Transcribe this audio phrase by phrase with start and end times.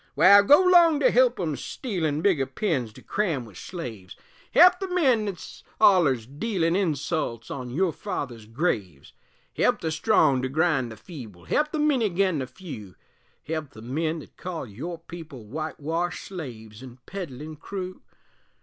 [0.15, 4.15] Wal, go 'long to help 'em stealin' Bigger pens to cram with slaves,
[4.51, 9.13] Help the men thet's ollers dealin' Insults on your fathers' graves;
[9.55, 12.95] Help the strong to grind the feeble, Help the many agin the few,
[13.43, 18.01] Help the men that call your people Witewashed slaves an' peddlin' crew?